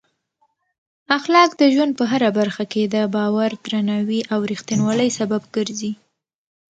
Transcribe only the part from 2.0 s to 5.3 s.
هره برخه کې د باور، درناوي او رښتینولۍ